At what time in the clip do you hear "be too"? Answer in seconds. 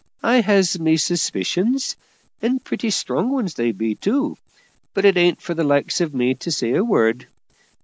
3.71-4.35